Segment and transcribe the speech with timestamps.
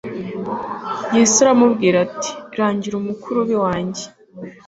[1.15, 4.03] Yesu aramubwira ati:«Ragira umukurubi wanjye,